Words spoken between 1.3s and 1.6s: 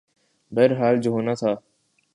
تھا۔